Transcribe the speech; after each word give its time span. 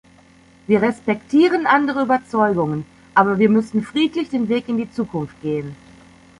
Wir 0.65 0.81
respektieren 0.81 1.67
andere 1.67 2.01
Überzeugungen, 2.01 2.85
aber 3.13 3.37
wir 3.37 3.49
müssen 3.49 3.83
friedlich 3.83 4.29
den 4.31 4.49
Weg 4.49 4.67
in 4.67 4.77
die 4.77 4.89
Zukunft 4.91 5.39
gehen. 5.43 5.75